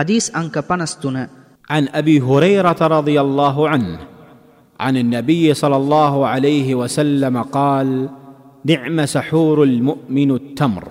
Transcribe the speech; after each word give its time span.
حديث 0.00 0.36
أنك 0.36 0.56
بنستنا 0.70 1.28
عن 1.70 1.88
أبي 1.90 2.20
هريرة 2.20 2.80
رضي 2.82 3.20
الله 3.20 3.68
عنه 3.68 3.98
عن 4.80 4.96
النبي 4.96 5.54
صلى 5.54 5.76
الله 5.76 6.26
عليه 6.26 6.74
وسلم 6.74 7.42
قال 7.42 8.08
نعم 8.64 9.06
سحور 9.06 9.62
المؤمن 9.62 10.30
التمر 10.30 10.84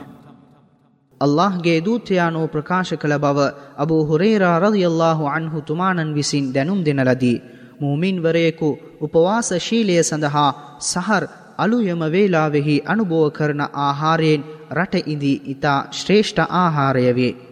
අල්له 1.22 1.54
ගේ 1.64 1.80
දූතයානෝ 1.82 2.46
ප්‍රකාශ 2.48 2.94
කළ 2.94 3.16
බව 3.18 3.40
අබූ 3.78 4.04
හුරේරා 4.04 4.54
රදියල්له 4.60 5.19
අන්හු 5.29 5.62
තුමානන් 5.62 6.13
විසින් 6.15 6.53
දැනුම් 6.53 6.85
දෙන 6.85 7.01
ලදී. 7.05 7.41
මූමින්වරයෙකු 7.81 8.69
උපවාසශීලය 9.01 9.97
සඳහා 10.03 10.47
සහර 10.81 11.23
අලුයම 11.57 12.01
වේලාවෙහි 12.15 12.76
අනුභෝ 12.85 13.28
කරන 13.31 13.62
ආහාරයෙන් 13.85 14.47
රට 14.71 15.03
ඉදී 15.07 15.41
ඉතා 15.53 15.79
ශ්‍රේෂ්ඨ 15.91 16.41
ආහාරය 16.62 17.05
වේ. 17.16 17.48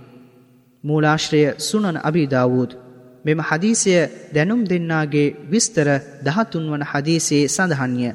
මූලාශ්‍රය 0.87 1.41
සුනන 1.59 1.97
අබිදාවූත් 1.99 2.71
මෙම 3.25 3.39
හදීසය 3.41 3.93
දැනුම් 4.33 4.61
දෙන්නාගේ 4.63 5.33
විස්තර 5.45 5.87
දහතුන් 6.23 6.65
වන 6.71 6.83
හදීසේ 6.83 7.43
සඳහන්ය. 7.47 8.09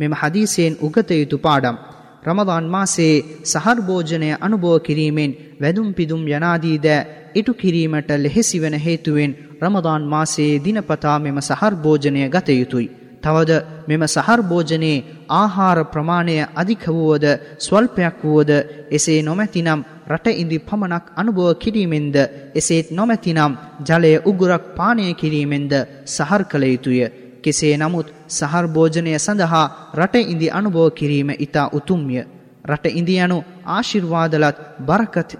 මෙම 0.00 0.12
හදීසයෙන් 0.12 0.78
උගත 0.80 1.10
යුතු 1.12 1.38
පාඩම්. 1.38 1.76
රමදාන් 2.22 2.66
මාසේ 2.66 3.14
සහර් 3.44 3.78
භෝජනය 3.80 4.30
අනුභව 4.38 4.74
කිරීමෙන් 4.80 5.36
වැදුම් 5.60 5.88
පිදුම් 5.92 6.22
යනාදී 6.28 6.78
දෑ 6.78 7.06
ඉටු 7.34 7.52
කිරීමට 7.54 8.10
ලෙහෙසි 8.16 8.58
වන 8.58 8.76
හේතුවෙන් 8.78 9.36
රමදාන් 9.60 10.04
මාසයේ 10.06 10.60
දිනපතා 10.60 11.18
මෙම 11.18 11.38
සහර් 11.40 11.74
භෝජනය 11.76 12.20
ගත 12.28 12.48
යුතුයි. 12.52 12.88
තවද 13.24 13.52
මෙම 13.88 14.02
සහර් 14.06 14.40
භෝජනයේ 14.42 15.04
ආහාර 15.32 15.78
ප්‍රමාණය 15.86 16.36
අධික 16.54 16.84
වුවද 16.88 17.24
ස්වල්පයක් 17.58 18.18
වුවද 18.24 18.50
එසේ 18.90 19.20
නොමැතිනම් 19.22 19.80
රට 20.06 20.26
ඉදි 20.34 20.58
පමණක් 20.60 21.04
අනුභව 21.14 21.48
කිරීමෙන්ද 21.56 22.16
එසේත් 22.54 22.86
නොමැතිනම් 22.90 23.52
ජලය 23.82 24.12
උගුරක් 24.22 24.64
පානය 24.76 25.06
කිරීමෙන්ද 25.14 25.72
සහර් 26.06 26.42
කළ 26.44 26.64
යුතුය. 26.66 27.00
කෙසේ 27.42 27.74
නමුත් 27.76 28.06
සහර් 28.28 28.66
භෝජනය 28.68 29.12
සඳහා 29.18 29.66
රට 29.94 30.14
ඉදි 30.26 30.46
අනුභව 30.50 30.86
කිරීම 30.92 31.30
ඉතා 31.38 31.72
උතුම්ය. 31.72 32.16
රට 32.64 32.86
ඉදියනු 32.92 33.38
ආශිර්වාදලත් 33.68 34.58
බරකත් 34.80 35.30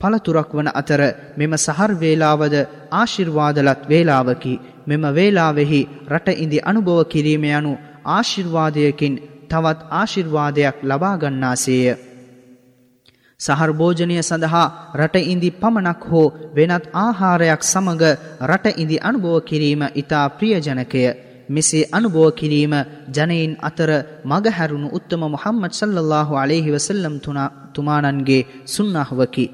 පළතුරක් 0.00 0.50
වන 0.52 0.68
අතර 0.72 1.00
මෙම 1.36 1.52
සහර් 1.56 1.92
වේලාවද 1.94 2.54
ආශිර්වාදලත් 2.92 3.80
වේලාවකි 3.88 4.54
මෙම 4.88 5.04
වේලාවෙහි 5.12 5.80
රට 6.08 6.28
ඉදි 6.36 6.58
අනුභව 6.62 7.00
කිරීම 7.06 7.44
යනු 7.50 7.72
ආශිර්වාදයකින් 8.06 9.14
තවත් 9.48 9.80
ආශිර්වාදයක් 9.92 10.76
ලබාගන්නාසේය. 10.82 11.96
සහර් 13.40 13.70
භෝජනය 13.72 14.16
සඳහා 14.20 14.66
රට 14.94 15.16
ඉදි 15.26 15.50
පමණක් 15.52 16.02
හෝ 16.04 16.34
වෙනත් 16.54 16.84
ආහාරයක් 16.96 17.62
සමග 17.64 18.02
රට 18.42 18.66
ඉදි 18.76 18.96
අනුභව 19.00 19.36
කිරීම 19.42 19.82
ඉතා 19.94 20.26
ප්‍රියජනකය. 20.30 21.04
මෙසේ 21.48 21.88
අනුභව 21.90 22.32
කිරීම 22.32 22.74
ජනයින් 23.08 23.52
අතර 23.60 23.90
මගහැරුණු 24.24 24.88
උත්තම 24.90 25.22
මොහම්මද 25.26 25.72
සල්ලල්ලාහු 25.72 26.34
අලෙහි 26.36 26.72
වසල්ලම් 26.72 27.14
තුමානන්ගේ 27.74 28.42
සුන්නහවකි. 28.66 29.46